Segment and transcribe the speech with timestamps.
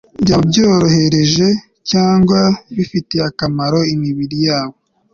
[0.23, 1.47] byaba byoroheje
[1.89, 2.39] cyangwa
[2.75, 4.77] bifitiye akamaro imibiri yabo